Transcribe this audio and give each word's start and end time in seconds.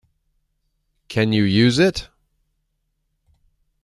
Can 1.09 1.31
you 1.31 1.43
use 1.43 1.77
it? 1.77 2.09